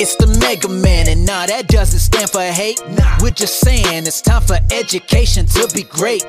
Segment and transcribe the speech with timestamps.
[0.00, 2.80] It's the Mega Man, and nah, that doesn't stand for hate.
[2.90, 6.24] Nah, we're just saying it's time for education to be great.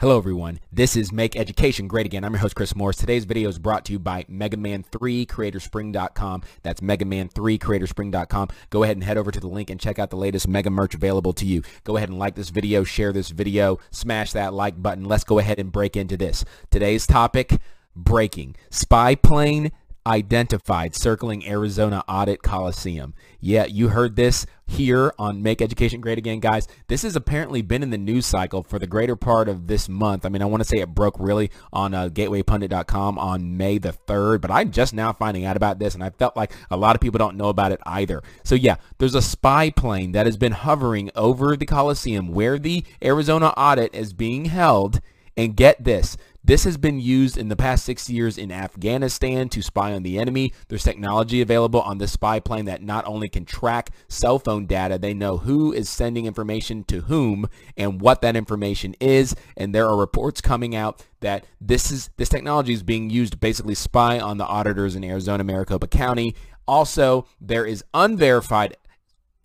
[0.00, 2.24] Hello everyone, this is Make Education Great Again.
[2.24, 2.96] I'm your host Chris Morris.
[2.96, 6.42] Today's video is brought to you by Mega Man 3 CreatorSpring.com.
[6.64, 8.48] That's Mega Man 3 CreatorSpring.com.
[8.70, 10.96] Go ahead and head over to the link and check out the latest Mega merch
[10.96, 11.62] available to you.
[11.84, 15.04] Go ahead and like this video, share this video, smash that like button.
[15.04, 16.44] Let's go ahead and break into this.
[16.72, 17.56] Today's topic,
[17.94, 18.56] breaking.
[18.68, 19.70] Spy plane
[20.06, 23.12] identified circling Arizona Audit Coliseum.
[23.40, 26.66] Yeah, you heard this here on Make Education Great Again, guys.
[26.88, 30.24] This has apparently been in the news cycle for the greater part of this month.
[30.24, 33.92] I mean, I want to say it broke really on uh, GatewayPundit.com on May the
[34.06, 36.96] 3rd, but I'm just now finding out about this, and I felt like a lot
[36.96, 38.22] of people don't know about it either.
[38.44, 42.84] So yeah, there's a spy plane that has been hovering over the Coliseum where the
[43.02, 45.00] Arizona audit is being held,
[45.36, 49.60] and get this, this has been used in the past six years in Afghanistan to
[49.60, 50.52] spy on the enemy.
[50.68, 54.96] There's technology available on this spy plane that not only can track cell phone data,
[54.96, 59.34] they know who is sending information to whom and what that information is.
[59.56, 63.38] And there are reports coming out that this is this technology is being used to
[63.38, 66.36] basically spy on the auditors in Arizona, Maricopa County.
[66.68, 68.76] Also, there is unverified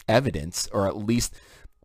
[0.07, 1.33] evidence, or at least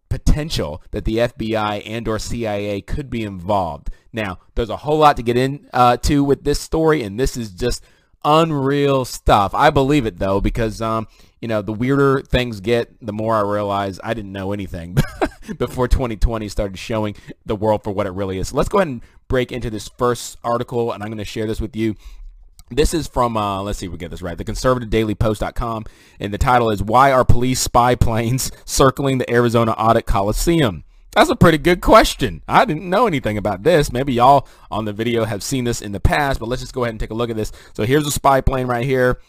[0.08, 3.90] potential that the FBI and or CIA could be involved.
[4.12, 7.50] Now, there's a whole lot to get into uh, with this story, and this is
[7.50, 7.84] just
[8.24, 9.54] unreal stuff.
[9.54, 11.06] I believe it though because um,
[11.40, 14.96] you know the weirder things get, the more I realize I didn't know anything
[15.58, 18.48] before 2020 started showing the world for what it really is.
[18.48, 21.46] So let's go ahead and break into this first article, and I'm going to share
[21.46, 21.94] this with you.
[22.69, 25.84] This is from, uh, let's see if we get this right, the conservativedailypost.com,
[26.19, 30.83] and the title is Why Are Police Spy Planes Circling the Arizona Audit Coliseum?
[31.12, 32.42] That's a pretty good question.
[32.48, 33.92] I didn't know anything about this.
[33.92, 36.83] Maybe y'all on the video have seen this in the past, but let's just go
[36.83, 37.53] ahead and take a look at this.
[37.72, 39.20] So here's a spy plane right here.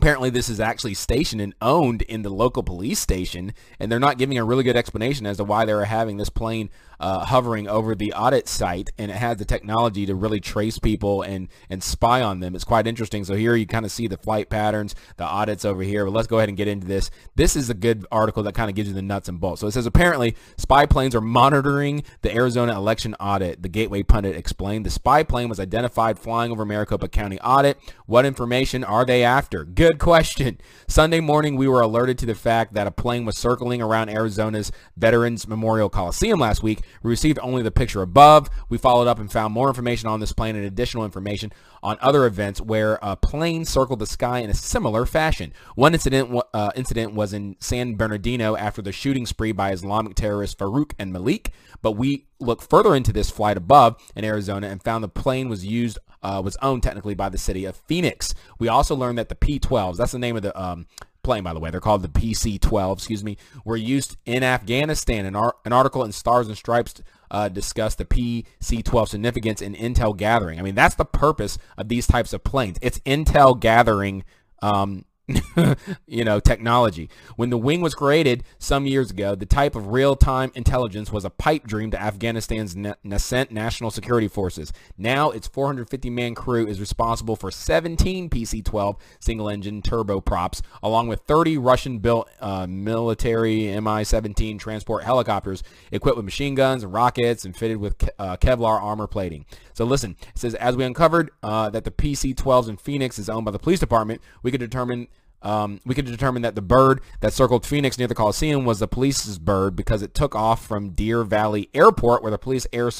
[0.00, 4.16] Apparently this is actually stationed and owned in the local police station, and they're not
[4.18, 7.94] giving a really good explanation as to why they're having this plane uh, hovering over
[7.94, 12.22] the audit site, and it has the technology to really trace people and, and spy
[12.22, 12.54] on them.
[12.54, 13.24] It's quite interesting.
[13.24, 16.26] So here you kind of see the flight patterns, the audits over here, but let's
[16.26, 17.10] go ahead and get into this.
[17.34, 19.60] This is a good article that kind of gives you the nuts and bolts.
[19.60, 23.62] So it says, apparently, spy planes are monitoring the Arizona election audit.
[23.62, 27.78] The Gateway Pundit explained the spy plane was identified flying over Maricopa County audit.
[28.06, 29.64] What information are they after?
[29.64, 30.58] Good question.
[30.86, 34.70] Sunday morning, we were alerted to the fact that a plane was circling around Arizona's
[34.96, 36.82] Veterans Memorial Coliseum last week.
[37.02, 38.50] We received only the picture above.
[38.68, 42.26] We followed up and found more information on this plane and additional information on other
[42.26, 45.52] events where a plane circled the sky in a similar fashion.
[45.74, 50.56] One incident, uh, incident was in San Bernardino after the shooting spree by Islamic terrorists
[50.56, 55.02] Farook and Malik, but we looked further into this flight above in Arizona and found
[55.02, 58.34] the plane was used uh, was owned technically by the city of Phoenix.
[58.58, 60.86] We also learned that the P-12s, that's the name of the um,
[61.22, 61.70] plane, by the way.
[61.70, 65.26] They're called the PC-12, excuse me, were used in Afghanistan.
[65.26, 70.16] An, ar an article in Stars and Stripes uh, discussed the PC-12 significance in intel
[70.16, 70.58] gathering.
[70.58, 72.78] I mean, that's the purpose of these types of planes.
[72.80, 74.24] It's intel gathering
[74.62, 75.04] um,
[76.06, 77.10] you know, technology.
[77.36, 81.30] When the wing was created some years ago, the type of real-time intelligence was a
[81.30, 82.74] pipe dream to Afghanistan's
[83.04, 84.72] nascent national security forces.
[84.96, 92.28] Now, its 450-man crew is responsible for 17 PC-12 single-engine turboprops, along with 30 Russian-built
[92.40, 95.62] uh, military Mi-17 transport helicopters
[95.92, 99.44] equipped with machine guns and rockets and fitted with ke uh, Kevlar armor plating.
[99.74, 103.44] So listen, it says, as we uncovered uh, that the PC-12s in Phoenix is owned
[103.44, 105.08] by the police department, we could determine
[105.42, 108.88] um, we could determine that the bird that circled Phoenix near the Coliseum was the
[108.88, 112.90] police's bird because it took off from Deer Valley Airport where the police air,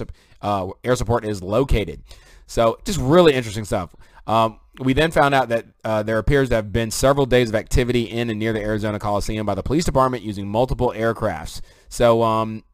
[0.42, 2.02] uh, air support is located.
[2.46, 3.94] So just really interesting stuff.
[4.26, 7.54] Um, we then found out that uh, there appears to have been several days of
[7.54, 11.60] activity in and near the Arizona Coliseum by the police department using multiple aircrafts.
[11.88, 12.64] So, um,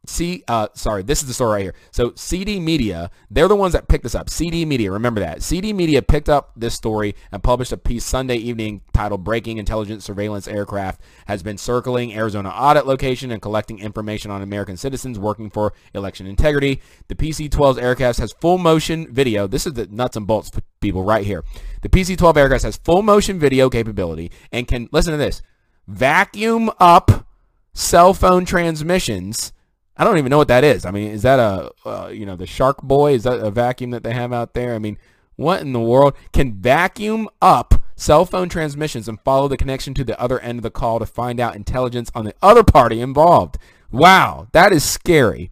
[0.47, 1.75] uh, sorry, this is the story right here.
[1.91, 4.29] So CD Media, they're the ones that picked this up.
[4.29, 5.41] CD Media, remember that.
[5.41, 10.03] CD Media picked up this story and published a piece Sunday evening titled Breaking Intelligence
[10.03, 15.49] Surveillance Aircraft has been circling Arizona audit location and collecting information on American citizens working
[15.49, 16.81] for election integrity.
[17.07, 19.47] The PC-12's aircraft has full motion video.
[19.47, 20.51] This is the nuts and bolts
[20.81, 21.43] people right here.
[21.85, 25.43] The PC-12 aircraft has full motion video capability and can, listen to this,
[25.85, 27.27] vacuum up
[27.73, 29.53] cell phone transmissions.
[29.95, 30.83] I don't even know what that is.
[30.83, 33.13] I mean, is that a, uh, you know, the Shark Boy?
[33.13, 34.73] Is that a vacuum that they have out there?
[34.73, 34.97] I mean,
[35.35, 36.15] what in the world?
[36.33, 40.63] Can vacuum up cell phone transmissions and follow the connection to the other end of
[40.63, 43.59] the call to find out intelligence on the other party involved.
[43.91, 45.51] Wow, that is scary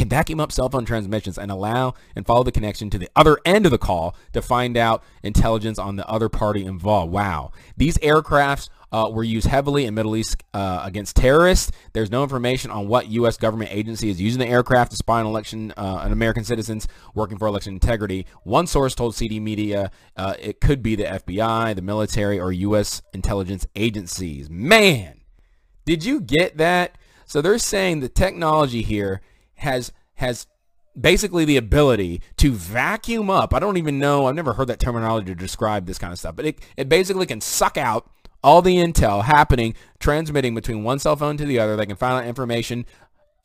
[0.00, 3.36] can vacuum up cell phone transmissions and allow and follow the connection to the other
[3.44, 7.12] end of the call to find out intelligence on the other party involved.
[7.12, 7.52] Wow.
[7.76, 11.70] These aircrafts uh, were used heavily in Middle East uh, against terrorists.
[11.92, 13.36] There's no information on what U.S.
[13.36, 17.36] government agency is using the aircraft to spy on election uh, on American citizens working
[17.36, 18.24] for election integrity.
[18.42, 23.02] One source told CD Media uh, it could be the FBI, the military, or U.S.
[23.12, 24.48] intelligence agencies.
[24.48, 25.20] Man,
[25.84, 26.96] did you get that?
[27.26, 29.20] So they're saying the technology here
[29.60, 30.46] has has
[30.98, 33.54] basically the ability to vacuum up.
[33.54, 34.26] I don't even know.
[34.26, 37.26] I've never heard that terminology to describe this kind of stuff, but it, it basically
[37.26, 38.10] can suck out
[38.42, 41.76] all the intel happening, transmitting between one cell phone to the other.
[41.76, 42.86] They can find out information,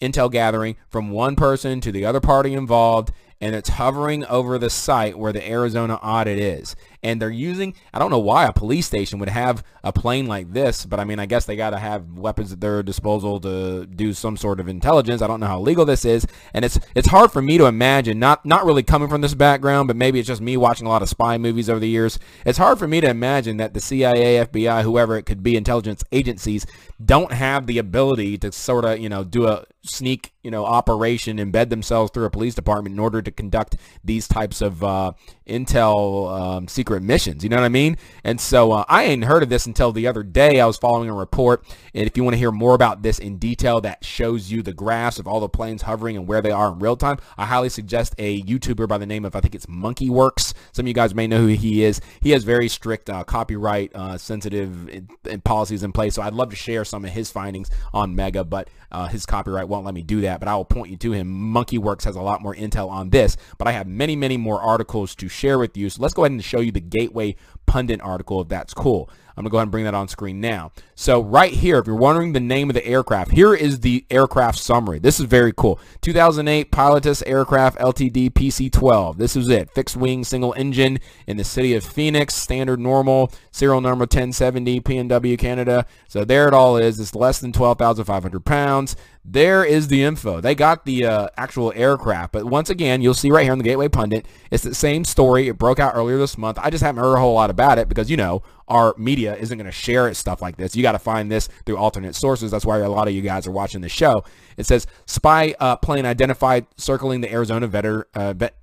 [0.01, 3.11] intel gathering from one person to the other party involved,
[3.41, 6.75] and it's hovering over the site where the Arizona audit is.
[7.03, 10.53] And they're using, I don't know why a police station would have a plane like
[10.53, 13.85] this, but I mean, I guess they got to have weapons at their disposal to
[13.85, 15.21] do some sort of intelligence.
[15.21, 16.25] I don't know how legal this is.
[16.53, 19.87] And it's it's hard for me to imagine, not, not really coming from this background,
[19.87, 22.17] but maybe it's just me watching a lot of spy movies over the years.
[22.45, 26.03] It's hard for me to imagine that the CIA, FBI, whoever it could be, intelligence
[26.11, 26.65] agencies
[27.03, 31.37] don't have the ability to sort of, you know, do a sneak, you know, operation,
[31.37, 35.13] embed themselves through a police department in order to conduct these types of uh,
[35.47, 37.43] intel um, secret missions.
[37.43, 37.97] You know what I mean?
[38.23, 40.59] And so uh, I ain't heard of this until the other day.
[40.59, 43.37] I was following a report, and if you want to hear more about this in
[43.37, 46.71] detail, that shows you the graphs of all the planes hovering and where they are
[46.71, 47.17] in real time.
[47.37, 50.53] I highly suggest a YouTuber by the name of I think it's Monkey Works.
[50.71, 52.01] Some of you guys may know who he is.
[52.21, 56.15] He has very strict uh, copyright uh, sensitive in, in policies in place.
[56.15, 59.67] So I'd love to share some of his findings on Mega, but uh, his copyright
[59.75, 60.39] won't let me do that.
[60.39, 61.29] But I will point you to him.
[61.29, 64.61] Monkey Works has a lot more intel on this, but I have many, many more
[64.61, 65.89] articles to share with you.
[65.89, 67.35] So let's go ahead and show you the Gateway
[67.65, 69.09] Pundit article if that's cool.
[69.37, 70.71] I'm going to go ahead and bring that on screen now.
[70.95, 74.57] So right here, if you're wondering the name of the aircraft, here is the aircraft
[74.57, 74.97] summary.
[74.99, 75.77] This is very cool.
[76.01, 79.17] 2008 Pilatus Aircraft LTD PC-12.
[79.17, 79.69] This is it.
[79.71, 82.33] Fixed wing, single engine in the city of Phoenix.
[82.33, 83.29] Standard normal.
[83.51, 85.85] Serial number 1070 PNW Canada.
[86.07, 86.97] So there it all is.
[86.97, 88.95] It's less than 12,500 pounds.
[89.27, 90.39] There is the info.
[90.39, 92.31] They got the uh, actual aircraft.
[92.31, 95.47] But once again, you'll see right here on the Gateway Pundit, it's the same story.
[95.47, 96.59] It broke out earlier this month.
[96.61, 99.57] I just haven't heard a whole lot about it because, you know, our media isn't
[99.57, 100.75] going to share stuff like this.
[100.75, 102.51] You got to find this through alternate sources.
[102.51, 104.23] That's why a lot of you guys are watching the show.
[104.57, 108.03] It says spy uh, plane identified circling the Arizona veteran.
[108.13, 108.55] Uh, vet,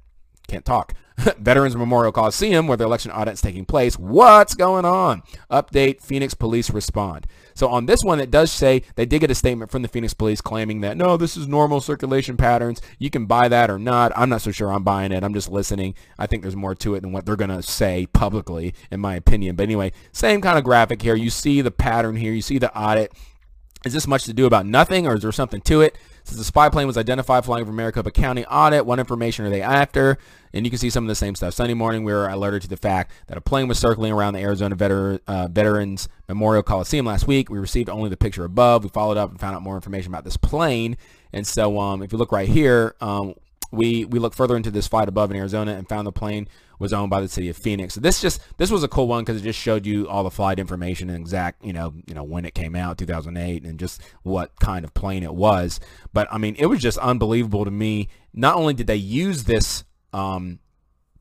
[0.47, 0.95] can't talk.
[1.39, 3.99] Veterans Memorial Coliseum where the election audit is taking place.
[3.99, 5.23] What's going on?
[5.51, 7.27] Update, Phoenix police respond.
[7.55, 10.15] So on this one, it does say they did get a statement from the Phoenix
[10.15, 12.81] police claiming that, no, this is normal circulation patterns.
[12.99, 14.13] You can buy that or not.
[14.17, 15.25] I'm not so sure I'm buying it.
[15.25, 15.95] I'm just listening.
[16.19, 19.17] I think there's more to it than what they're going to say publicly, in my
[19.17, 19.57] opinion.
[19.57, 21.15] But anyway, same kind of graphic here.
[21.15, 22.33] You see the pattern here.
[22.33, 23.13] You see the audit.
[23.85, 25.97] Is this much to do about nothing or is there something to it?
[26.25, 29.63] Since the spy plane was identified flying over Maricopa County audit, what information are they
[29.63, 30.19] after?
[30.53, 31.55] And you can see some of the same stuff.
[31.55, 34.41] Sunday morning, we were alerted to the fact that a plane was circling around the
[34.41, 37.51] Arizona Veter- uh, Veterans Memorial Coliseum last week.
[37.51, 38.85] We received only the picture above.
[38.85, 40.97] We followed up and found out more information about this plane.
[41.33, 43.35] And so um, if you look right here, um,
[43.73, 46.47] we we looked further into this flight above in Arizona and found the plane
[46.79, 47.95] was owned by the city of Phoenix.
[47.95, 50.31] So this just this was a cool one because it just showed you all the
[50.31, 54.03] flight information and exact you know you know when it came out 2008 and just
[54.23, 55.81] what kind of plane it was.
[56.13, 58.09] But I mean it was just unbelievable to me.
[58.35, 60.59] Not only did they use this um,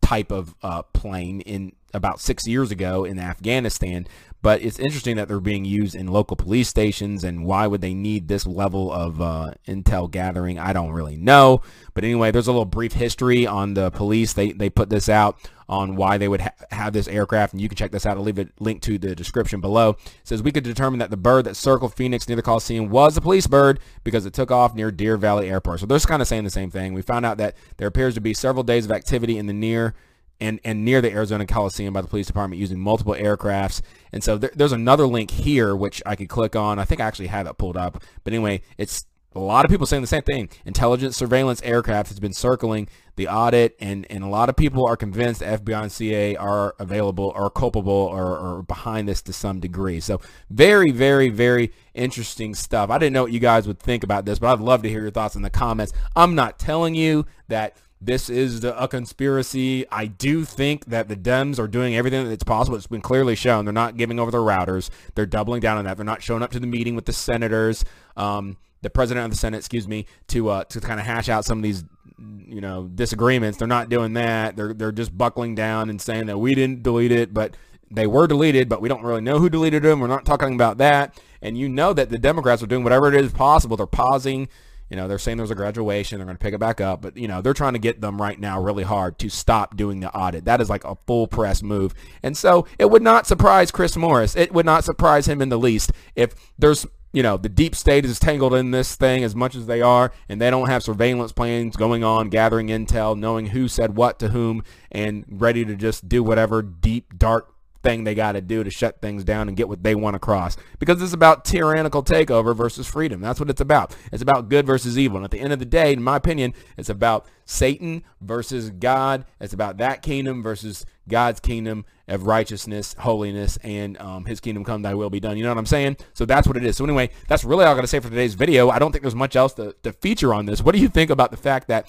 [0.01, 4.07] type of uh, plane in about six years ago in Afghanistan,
[4.41, 7.93] but it's interesting that they're being used in local police stations and why would they
[7.93, 10.57] need this level of uh, intel gathering?
[10.57, 11.61] I don't really know.
[11.93, 14.33] But anyway there's a little brief history on the police.
[14.33, 15.37] They, they put this out
[15.69, 18.17] on why they would ha have this aircraft and you can check this out.
[18.17, 19.91] I'll leave a link to the description below.
[19.91, 23.15] It says we could determine that the bird that circled phoenix near the coliseum was
[23.17, 25.79] a police bird because it took off near deer valley airport.
[25.79, 26.93] So they're just kind of saying the same thing.
[26.93, 29.93] We found out that there appears to be several days of activity in the near
[30.41, 33.81] and, and near the Arizona Coliseum by the police department using multiple aircrafts.
[34.11, 36.79] And so there, there's another link here which I could click on.
[36.79, 38.03] I think I actually have it pulled up.
[38.23, 40.49] But anyway, it's a lot of people saying the same thing.
[40.65, 44.97] Intelligence surveillance aircraft has been circling the audit, and, and a lot of people are
[44.97, 49.99] convinced FBI and CIA are available or culpable or, or behind this to some degree.
[49.99, 50.19] So
[50.49, 52.89] very, very, very interesting stuff.
[52.89, 55.01] I didn't know what you guys would think about this, but I'd love to hear
[55.01, 55.93] your thoughts in the comments.
[56.15, 59.85] I'm not telling you that this is the, a conspiracy.
[59.91, 62.75] I do think that the Dems are doing everything that's possible.
[62.75, 63.65] It's been clearly shown.
[63.65, 64.89] They're not giving over their routers.
[65.13, 65.97] They're doubling down on that.
[65.97, 67.85] They're not showing up to the meeting with the senators,
[68.17, 71.45] um, the president of the Senate, excuse me, to uh, to kind of hash out
[71.45, 71.83] some of these
[72.17, 73.59] you know disagreements.
[73.59, 74.55] They're not doing that.
[74.55, 77.55] They're they're just buckling down and saying that we didn't delete it, but
[77.91, 79.99] they were deleted, but we don't really know who deleted them.
[79.99, 81.19] We're not talking about that.
[81.41, 83.75] And you know that the Democrats are doing whatever it is possible.
[83.77, 84.47] They're pausing
[84.91, 86.17] You know, they're saying there's a graduation.
[86.17, 87.01] They're going to pick it back up.
[87.01, 90.01] But, you know, they're trying to get them right now really hard to stop doing
[90.01, 90.43] the audit.
[90.43, 91.93] That is like a full press move.
[92.21, 94.35] And so it would not surprise Chris Morris.
[94.35, 98.05] It would not surprise him in the least if there's you know, the deep state
[98.05, 101.33] is tangled in this thing as much as they are, and they don't have surveillance
[101.33, 106.07] plans going on, gathering intel, knowing who said what to whom, and ready to just
[106.07, 107.53] do whatever deep, dark
[107.83, 110.57] thing they got to do to shut things down and get what they want across.
[110.79, 113.21] Because it's about tyrannical takeover versus freedom.
[113.21, 113.95] That's what it's about.
[114.11, 115.17] It's about good versus evil.
[115.17, 119.25] And at the end of the day, in my opinion, it's about Satan versus God.
[119.39, 124.81] It's about that kingdom versus God's kingdom of righteousness, holiness, and um, his kingdom come,
[124.81, 125.37] thy will be done.
[125.37, 125.97] You know what I'm saying?
[126.13, 126.77] So that's what it is.
[126.77, 128.69] So anyway, that's really all I got to say for today's video.
[128.69, 130.61] I don't think there's much else to, to feature on this.
[130.61, 131.87] What do you think about the fact that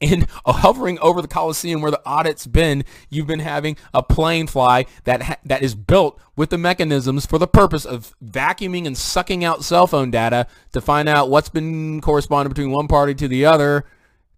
[0.00, 4.46] in uh, hovering over the Coliseum where the audit's been, you've been having a plane
[4.46, 9.44] fly that that is built with the mechanisms for the purpose of vacuuming and sucking
[9.44, 13.44] out cell phone data to find out what's been corresponding between one party to the
[13.44, 13.84] other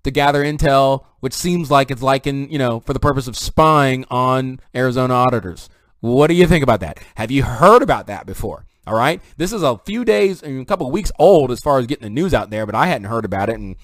[0.05, 3.37] to gather intel, which seems like it's like in, you know, for the purpose of
[3.37, 5.69] spying on Arizona auditors.
[6.01, 7.01] What do you think about that?
[7.17, 8.67] Have you heard about that before?
[8.87, 9.21] All right.
[9.37, 12.11] This is a few days, and a couple weeks old as far as getting the
[12.11, 13.57] news out there, but I hadn't heard about it.
[13.57, 13.75] And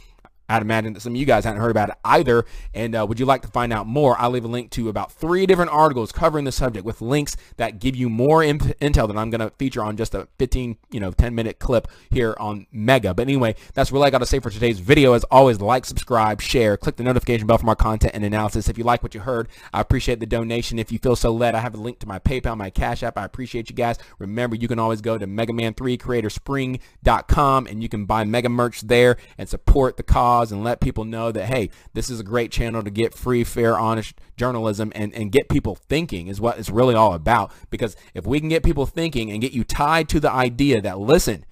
[0.48, 2.44] I'd imagine that some of you guys hadn't heard about it either.
[2.74, 4.20] And uh, would you like to find out more?
[4.20, 7.78] I'll leave a link to about three different articles covering the subject with links that
[7.78, 11.00] give you more imp- intel than I'm going to feature on just a 15, you
[11.00, 13.14] know, 10 minute clip here on Mega.
[13.14, 15.14] But anyway, that's really all I got to say for today's video.
[15.14, 18.68] As always, like, subscribe, share, click the notification bell for more content and analysis.
[18.68, 20.78] If you like what you heard, I appreciate the donation.
[20.78, 23.16] If you feel so led, I have a link to my PayPal, my Cash App.
[23.16, 23.98] I appreciate you guys.
[24.18, 29.48] Remember, you can always go to MegaMan3CreatorSpring.com and you can buy Mega merch there and
[29.48, 32.90] support the cause and let people know that, hey, this is a great channel to
[32.90, 37.12] get free, fair, honest journalism and, and get people thinking is what it's really all
[37.12, 37.52] about.
[37.68, 40.98] Because if we can get people thinking and get you tied to the idea that,
[40.98, 41.44] listen,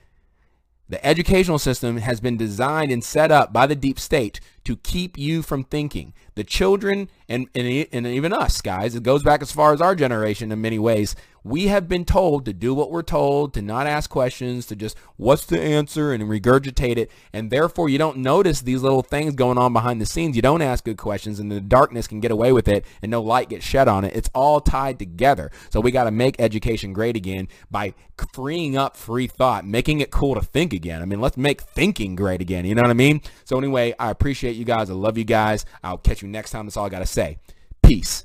[0.88, 5.16] the educational system has been designed and set up by the deep state to keep
[5.18, 6.12] you from thinking.
[6.34, 9.94] The children and, and, and even us, guys, it goes back as far as our
[9.94, 11.14] generation in many ways.
[11.42, 14.98] We have been told to do what we're told, to not ask questions, to just
[15.16, 17.10] what's the answer and regurgitate it.
[17.32, 20.36] And therefore, you don't notice these little things going on behind the scenes.
[20.36, 23.22] You don't ask good questions and the darkness can get away with it and no
[23.22, 24.14] light gets shed on it.
[24.14, 25.50] It's all tied together.
[25.70, 27.94] So we got to make education great again by
[28.34, 31.00] freeing up free thought, making it cool to think again.
[31.00, 32.66] I mean, let's make thinking great again.
[32.66, 33.22] You know what I mean?
[33.44, 34.10] So anyway, I
[34.50, 34.90] appreciate you guys.
[34.90, 35.64] I love you guys.
[35.82, 36.66] I'll catch you next time.
[36.66, 37.38] That's all I got to say.
[37.82, 38.24] Peace.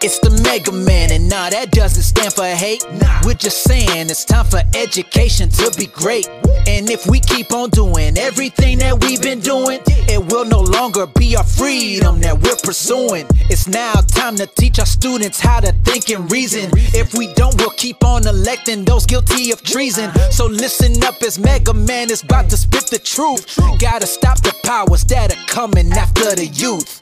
[0.00, 2.86] It's the Mega Man, and nah, that doesn't stand for hate.
[3.00, 3.20] Nah.
[3.24, 6.28] We're just saying it's time for education to be great.
[6.68, 11.06] And if we keep on doing everything that we've been doing, it will no longer
[11.06, 13.26] be our freedom that we're pursuing.
[13.50, 16.70] It's now time to teach our students how to think and reason.
[16.94, 20.10] If we don't, we'll keep on electing those guilty of treason.
[20.10, 20.30] Uh-huh.
[20.30, 23.58] So listen up as Mega Man is about to spit the truth.
[23.80, 27.00] Gotta stop the powers that are coming after the youth.